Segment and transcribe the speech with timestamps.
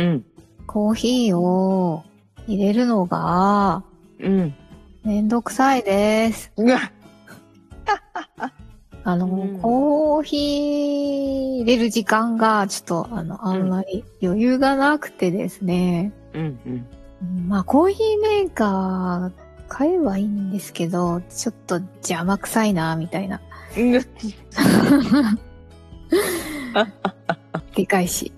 [0.00, 0.24] うん。
[0.66, 2.04] コーヒーを
[2.46, 3.82] 入れるのが
[4.18, 4.54] うん。
[5.04, 6.52] めんどくさいです。
[6.56, 6.92] うわ。
[9.04, 9.58] あの、うん。
[9.60, 16.86] コーヒー入れる時間がちょっとあのあんまり余裕がなくてですね、うんうん。
[17.22, 23.40] うんまあコーヒーメーカー買えばいいんですけど、ちょっと邪魔くさいな、みたいな。
[27.76, 28.32] でかいし。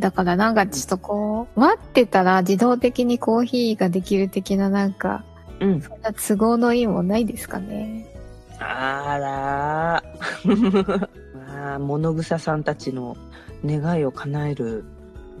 [0.00, 5.24] だからなんかちょっとこう、待ってたら自動的にコーヒーができる的ななんか、
[5.60, 8.06] うんそんな都合のいいもんないですかね。
[8.58, 11.08] あらー
[11.48, 13.16] まあ物草さんたちの
[13.64, 14.84] 願いを叶える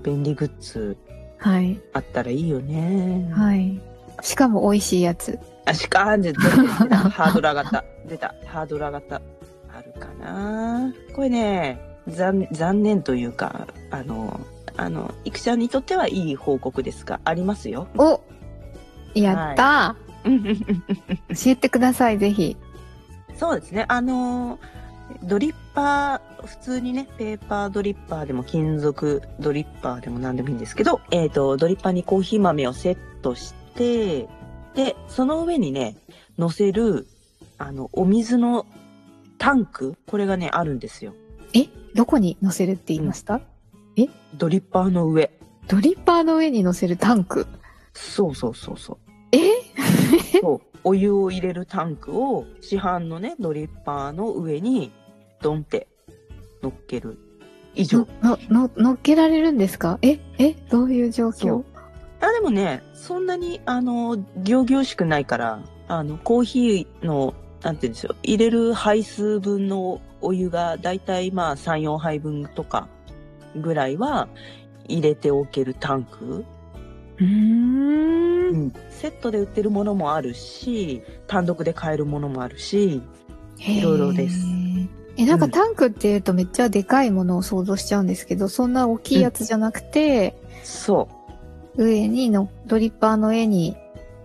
[0.02, 0.96] 便利グッズ
[1.38, 1.80] はい。
[1.94, 3.80] あったらいいよねはい。
[4.22, 5.38] しかも美味しいやつ。
[5.66, 6.50] あしかんで出た
[6.84, 14.40] 出たハードル上がった出たハードル上がったあるかなこれね残残念というかあの
[14.76, 18.20] あのいくちゃんにとってはいい報告ですがありますよお
[19.14, 22.56] やったうんー、教えてください、ぜひ。
[23.36, 23.86] そうですね。
[23.88, 24.80] あのー
[25.24, 34.28] ドリッパー、普通にね、ペーパードリッパーでも金属ドリッパーでも何でもいいんですけど、えっ、と、ドリッパーにコーヒー豆をセットして、
[34.74, 35.96] で、その上にね、
[36.38, 37.08] 乗せる、
[37.58, 38.66] あの、お水の
[39.38, 41.12] タンク、これがね、あるんですよ。
[41.54, 41.66] え？
[41.94, 43.40] どこに乗せるって言いました、
[44.36, 45.30] ドリッパーの上。
[45.68, 47.46] ドリッパーの上に乗せるタンク？
[47.92, 48.98] そうそうそうそう。
[49.32, 49.38] え？
[50.40, 50.78] そう。
[50.82, 54.92] お湯を入れるタンクを市販のね、ドリッパーの上に
[55.42, 55.88] ドンって
[56.62, 57.18] 乗っける。
[57.74, 59.98] 以上の。、の、の、乗っけられるんですか？
[60.02, 60.18] え？
[60.38, 60.54] え？
[60.70, 61.64] どういう状況？
[62.20, 72.88] あ、でもね、そんなに、あの、行々しくないから、あの、コーヒーの、なんて言うんですよ、入れる杯数分のお湯が、だいたいまあ3、4杯分とか
[73.56, 74.28] ぐらいは
[74.88, 76.44] 入れておけるタンク。
[77.18, 78.72] うーん。
[78.90, 83.02] セットで売ってるものもあるし、単独で買えるものもあるし、
[83.58, 84.38] いろいろです。
[85.16, 91.08] え、なんかうんタンクって言うとめっちゃでかいものを想像しちゃうんですけど、そんな大きいやつじゃなくて、そ
[91.76, 91.84] う。
[91.84, 93.76] 上にの、ドリッパーの上に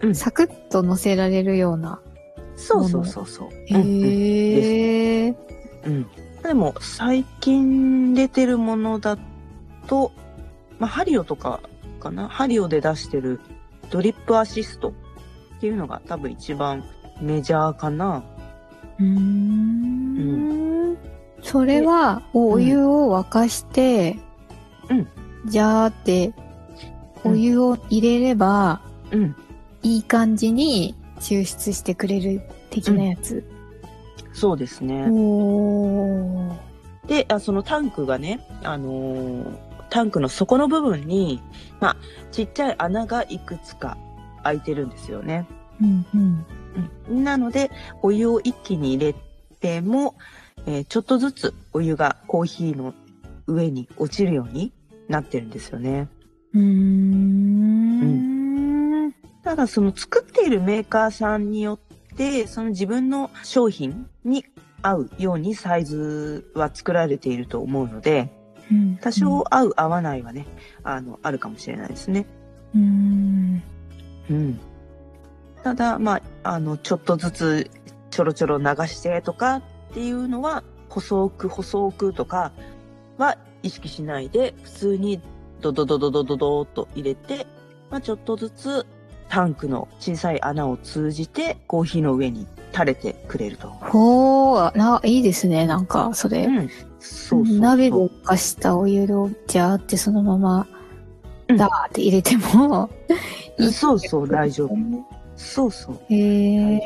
[0.01, 1.99] う、んサクッと乗せられるような。
[2.55, 3.49] そうそうそうそう。
[3.51, 5.27] へうんうんえ。
[5.29, 5.35] うん。
[6.45, 9.17] でも、最近出てるものだ
[9.87, 10.11] と、
[10.79, 11.61] まあ、ハリオとか
[11.99, 12.27] かな？
[12.27, 13.41] ハリオで出してる
[13.89, 14.93] ドリップアシストっ
[15.59, 16.83] ていうのが多分一番
[17.19, 18.23] メジャーかな。
[18.99, 20.97] うーん。
[21.41, 24.17] それは、お湯を沸かして、
[24.89, 25.07] うん
[25.47, 26.33] じゃーって、
[27.23, 29.35] お湯を入れれば、うん。
[29.83, 33.43] いい感じに抽出してくれる的なやつ。
[34.35, 35.05] そうですね。
[37.07, 41.41] で、あそのタンクがね、あのータンクの底の部分に、
[41.79, 41.97] まあ、
[42.31, 43.97] ちっちゃい穴がいくつか
[44.43, 45.47] 開いてるんですよね。
[45.81, 46.45] うんうん。
[47.09, 49.15] うんなので、お湯を一気に入れ
[49.61, 50.15] ても、
[50.65, 52.93] えーちょっとずつお湯がコーヒーの
[53.47, 54.73] 上に落ちるように
[55.07, 56.09] なってるんですよね。
[56.53, 58.35] うーん。
[59.43, 61.79] ただその作っているメーカーさんによっ
[62.15, 64.45] て、その自分の商品に
[64.81, 68.31] 合うようにサイズは作られていると思うので、
[68.71, 70.47] うん多少合う合わないはね、
[70.83, 72.25] あの、あるかもしれないですね。
[72.73, 73.63] うーん。
[74.29, 74.59] うん。
[75.63, 77.71] ただ、まあ、あの、ちょっとずつ
[78.09, 79.61] ちょろちょろ流してとかっ
[79.93, 82.53] ていうのは、細く細くとか
[83.17, 85.21] は意識しないで、普通に
[85.61, 87.45] ドドドドドドドーっと入れて、
[87.89, 88.85] まあ、ちょっとずつ
[89.29, 93.69] タンクの小さい穴を通じてコーヒーの上に垂れてくれると。
[93.69, 96.45] ほー、な、いいですね、なんか、それ。
[96.45, 96.69] うん。
[96.99, 97.59] そうそう。
[97.59, 100.67] 鍋で沸かしたお湯をジャーってそのまま、
[101.47, 102.89] うんダーって入れても、
[103.59, 104.75] い いそうそう、大丈夫。
[105.35, 105.95] そうそう。
[106.09, 106.81] へえ。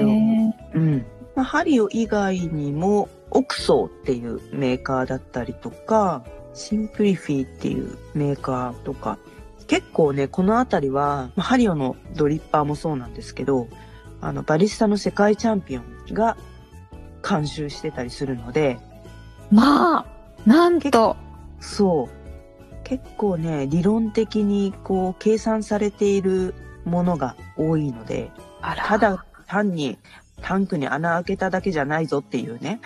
[0.74, 1.06] うん。
[1.35, 9.18] まあ、ハリオ以外にも、オクソーっていうメーカーだったりとか、シンプリフィーっていうメーカーとか、
[9.69, 13.68] 結構ね、このあたりは、まあハリオのドリッパーもそうなんですけど、
[14.19, 16.36] あの、バリスタの世界チャンピオンが
[17.27, 18.80] 監修してたりするので、
[19.51, 20.06] まあ、
[20.45, 21.16] なんと。
[21.60, 22.83] そう。
[22.83, 28.31] 結構ね、理論的にこう、計算されているものが多いので、
[28.62, 30.00] ただ単に
[30.42, 32.81] タンクに穴開けただけじゃないぞっていうね。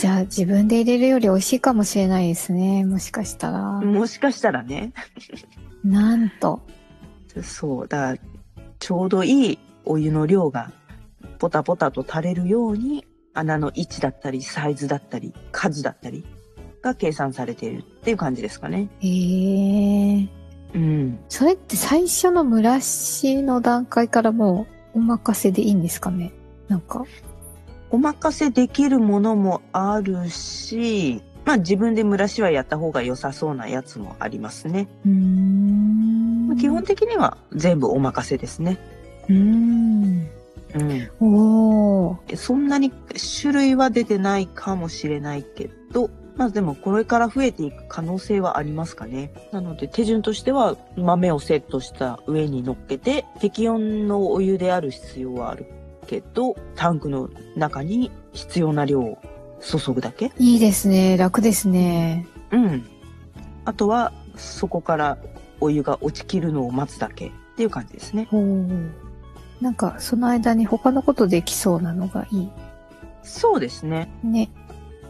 [0.00, 2.86] じゃあ自分で入れるより美味しいかもしれないですね。
[2.86, 3.82] もしかしたら。
[3.82, 4.94] もしかしたらね。
[5.84, 6.62] なんと。
[7.42, 7.86] そう。
[7.86, 8.18] だから、
[8.78, 10.72] ちょうどいいお湯の量が
[11.38, 13.04] ポタポタと垂れるように
[13.34, 16.24] 穴の位置だったり、サイズだったり、数だったり
[16.80, 18.88] が計算されているっていう感じですかね。
[19.00, 20.28] へえ。
[20.76, 21.20] うん。
[21.28, 26.32] それって最初の蒸らしの段階からもうお任せでいいんですかね？
[26.68, 27.04] なんか。
[27.90, 34.88] お任せできるものもあるし、まあ自分で蒸らしはやった方が良さそうなやつもありますね。
[35.04, 36.56] うーん。
[36.58, 38.78] 基本的には全部お任せですね。
[39.28, 40.28] うーん。
[40.74, 41.10] うん。
[41.20, 42.36] おー。
[42.36, 42.92] そんなに
[43.40, 49.32] 種類は出てないかもしれないけど、まあでもこれから増えていく可能性はありますかね。
[49.52, 55.66] なので手順としては豆をセットした上に乗っけて適温のお湯である必要はある
[56.10, 59.18] けど、タンクの中に必要な量を
[59.60, 60.32] 注ぐだけ？
[60.38, 61.16] いいですね。
[61.16, 62.26] 楽ですね。
[62.50, 62.84] うん。
[63.64, 65.18] あとはそこから
[65.60, 68.26] お湯が落ちきるのを待つだけっていう感じですね。
[68.32, 68.90] おー。
[69.60, 72.48] なんか、その間に他のことできそうなのがい
[73.22, 74.10] そうですね。
[74.24, 74.26] い。
[74.26, 74.50] ね。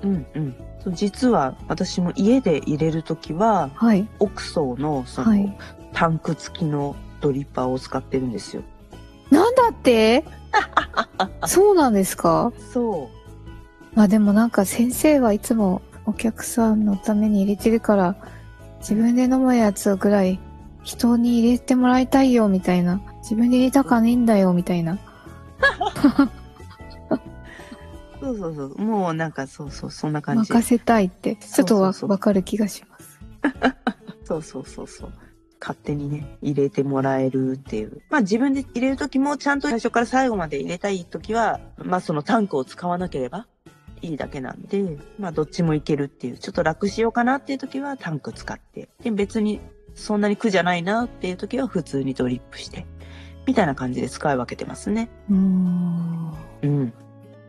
[0.03, 0.55] うんうん。
[0.83, 4.07] そう実は私も家で入れるときは、はい。
[4.19, 5.57] オクソーのその、はい。
[5.95, 8.63] タンク付きのドリッパーを使ってるんですよ。
[9.31, 10.25] なんだって？
[11.47, 12.53] そうなんですか？
[12.73, 13.11] そ
[13.95, 18.17] まあでもなんか先生はいつもお客さんのために入れてるから、
[18.81, 20.39] 自分で飲むやつぐらい
[20.83, 23.01] 人に入れてもらいたいよみたいな。
[23.23, 24.95] 自分で入れたかねえんだよみたいな。
[24.95, 24.99] う。
[28.21, 28.79] そうそうそう。
[28.79, 30.53] もうなんかそうそう、そんな感じ。
[30.53, 31.37] 任せたいって。
[31.37, 33.21] ちょっとわかる気がします。
[34.25, 35.13] そうそうそうそう。
[35.61, 38.01] 勝手にね、入れてもらえるっていう。
[38.09, 43.47] まあ自分で入れるときもちゃんと最初から最後まで入れたいときは、まあそのタンクを使わなければ
[44.03, 49.61] いいだけなんで、まあどっちもいけるっていう、ちょっと楽しようかなっていうときはタンク使って、で別に
[49.95, 52.87] そんなに苦じゃないなっていうときは普通にドリップして、
[53.47, 55.11] みたいな感じで使い分けてますね。
[55.29, 56.35] うーん。
[56.63, 56.93] うん。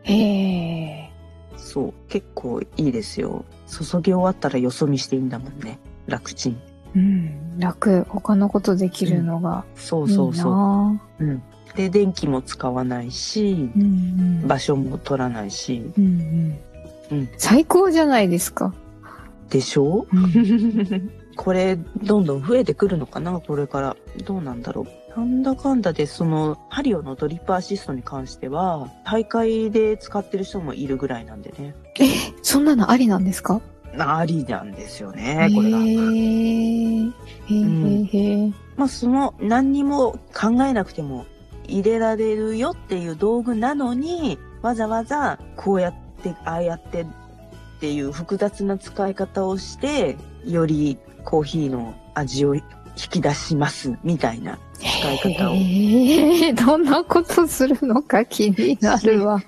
[0.02, 1.10] へえ。
[1.56, 1.94] そう。
[2.08, 3.44] 結構いいですよ。
[3.68, 5.78] 注ぎ終わったらよそ見していいんだもんね。
[6.06, 6.60] 楽ちん。
[6.94, 7.58] うん。
[7.58, 8.04] 楽。
[8.08, 11.24] 他のことできるのがそういいなそうそう。
[11.24, 11.42] うん。
[11.74, 13.84] で、電気も使わないし、うんう
[14.44, 14.46] ん。
[14.48, 16.04] 場所も取らないし、うん
[17.10, 17.18] うん。
[17.18, 18.74] うん最高じゃないですか。
[19.50, 20.06] でしょ？
[20.12, 23.32] うん これ、どんどん増えてくるのかな？
[23.40, 23.96] これから。
[24.26, 24.82] どうなんだろ
[25.16, 25.18] う？
[25.18, 31.74] なんだかんだで、その、ハリオのドリップアシストに関しては、大会で使ってる人もいるぐらいなんでね。
[32.00, 32.04] え、
[32.42, 33.60] そんなのありなんですか？
[33.98, 35.78] ありなんですよね、これが。
[35.78, 41.26] へーへーへーまあ、その、何にも考えなくても
[41.66, 47.06] 入れられるよっていう道具なのに、わざわざこうやって、ああやってっ
[47.80, 52.62] ていう複雑な使い方をして、よりコーヒーの味を引
[52.94, 55.54] き出します、みたいな使い方を。
[55.54, 59.42] へーどんなことするのか気になるわ。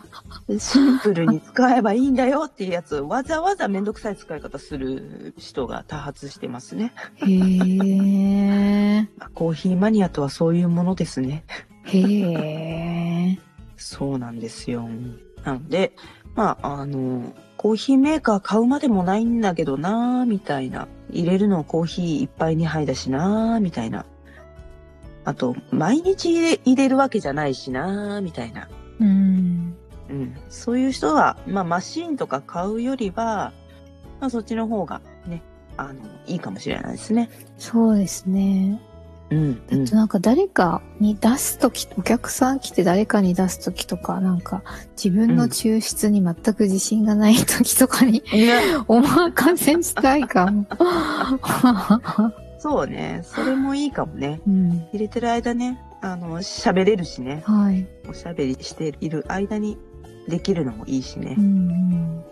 [0.58, 6.92] シンプルに使えばいいんだよっていうやつをわざわざめんどくさい使い方する人が多発してますね。
[7.16, 11.44] へー コーヒーマニアとはそういうものですね。
[11.84, 13.38] へー
[13.76, 14.88] そうなんですよ。
[15.44, 15.92] なので、
[16.34, 20.88] まあ、あの、コーヒーメーカー買うまでもないんだけどなーみたいな。
[21.10, 24.04] 入れるのコーヒーいっぱい2杯だしなーみたいな。
[25.24, 28.68] あと、毎日入れ入れるわけじゃないしなーみたいな。
[29.00, 29.63] うん。
[30.08, 30.37] うん。
[30.49, 33.52] そういう人は、まあ、マシーンとか買うよりは、
[34.20, 35.42] まあ、そっちの方がね、
[35.76, 35.94] あの、
[36.26, 37.30] いいかもしれないですね。
[37.58, 38.80] そうですね。
[39.30, 39.96] うん、うんあと。
[39.96, 44.62] なんか誰かに出すとき、お客さん来て誰かに出すときとか、なんか
[44.96, 48.23] 自分の抽出に全く自信がないときとかに、
[48.88, 50.66] お任せしたいかも。
[52.58, 53.20] そうね。
[53.25, 54.40] それもいいかもね。
[54.46, 54.87] うん。
[54.90, 57.42] 入れてる間ね、あの、喋れるしね。
[57.44, 57.87] はい。
[58.08, 59.76] おしゃべりしている間に
[60.28, 61.40] できるのもいいしねう。
[61.40, 62.24] ん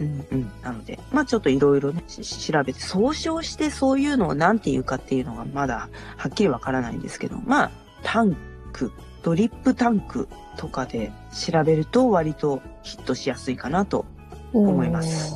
[0.00, 0.50] うんうん。
[0.62, 7.70] なので、まあちょっといろいろね、し調べて、総称してそういうのを何て言うかっていうのがまだはっきりわからないんですけど、まあ、
[8.02, 8.36] タン
[8.72, 14.06] ク、ドリップタンクとかで調べると割とヒットしやすいかなと
[14.52, 15.34] 思います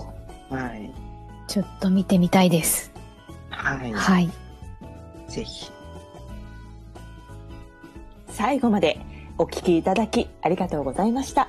[0.50, 0.92] はい。
[1.48, 2.92] ちょっと見てみたいです。
[3.50, 3.92] はい。
[3.92, 4.30] はい。
[5.28, 5.70] ぜひ。
[8.28, 9.00] 最後まで
[9.38, 11.48] お聞きいただきありがとうございました。